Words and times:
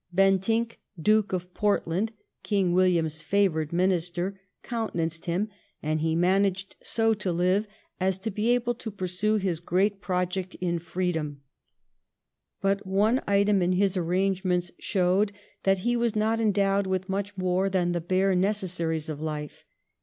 Bentinck, 0.11 0.79
Duke 0.99 1.31
of 1.31 1.53
Portland, 1.53 2.11
King 2.41 2.73
William's 2.73 3.21
favoured 3.21 3.71
minister, 3.71 4.41
countenanced 4.63 5.25
him, 5.25 5.49
and 5.83 5.99
he 5.99 6.15
managed 6.15 6.75
so 6.83 7.13
to 7.13 7.31
live 7.31 7.67
as 7.99 8.17
to 8.17 8.31
be 8.31 8.49
able 8.49 8.73
to 8.73 8.89
pursue 8.89 9.35
his 9.35 9.59
great 9.59 10.01
project 10.01 10.55
in 10.55 10.79
freedom. 10.79 11.41
But 12.61 12.83
one 12.87 13.21
item 13.27 13.61
in 13.61 13.73
his 13.73 13.95
arrangements 13.95 14.71
showed 14.79 15.33
that 15.65 15.77
he 15.85 15.95
was 15.95 16.15
not 16.15 16.41
endowed 16.41 16.87
with 16.87 17.07
much 17.07 17.37
more 17.37 17.69
than 17.69 17.91
the 17.91 18.01
bare 18.01 18.33
necessaries 18.33 19.07
of 19.07 19.21
life. 19.21 19.65